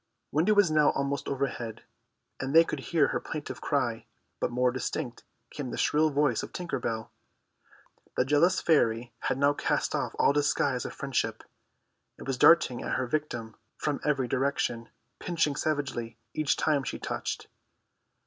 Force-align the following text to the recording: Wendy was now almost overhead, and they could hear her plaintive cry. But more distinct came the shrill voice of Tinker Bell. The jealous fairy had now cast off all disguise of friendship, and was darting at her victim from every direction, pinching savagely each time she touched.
Wendy 0.31 0.51
was 0.51 0.71
now 0.71 0.89
almost 0.89 1.27
overhead, 1.27 1.83
and 2.39 2.55
they 2.55 2.63
could 2.63 2.79
hear 2.79 3.09
her 3.09 3.19
plaintive 3.19 3.61
cry. 3.61 4.07
But 4.39 4.49
more 4.49 4.71
distinct 4.71 5.23
came 5.51 5.69
the 5.69 5.77
shrill 5.77 6.09
voice 6.09 6.41
of 6.41 6.51
Tinker 6.51 6.79
Bell. 6.79 7.11
The 8.17 8.25
jealous 8.25 8.59
fairy 8.61 9.13
had 9.19 9.37
now 9.37 9.53
cast 9.53 9.93
off 9.93 10.15
all 10.17 10.33
disguise 10.33 10.85
of 10.85 10.93
friendship, 10.95 11.43
and 12.17 12.25
was 12.25 12.39
darting 12.39 12.81
at 12.81 12.95
her 12.95 13.05
victim 13.05 13.57
from 13.77 13.99
every 14.03 14.27
direction, 14.27 14.89
pinching 15.19 15.55
savagely 15.55 16.17
each 16.33 16.57
time 16.57 16.83
she 16.83 16.97
touched. 16.97 17.45